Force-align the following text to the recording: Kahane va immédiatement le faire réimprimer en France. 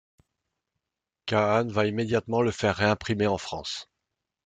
Kahane 1.27 1.71
va 1.71 1.85
immédiatement 1.85 2.41
le 2.41 2.49
faire 2.49 2.77
réimprimer 2.77 3.27
en 3.27 3.37
France. 3.37 3.87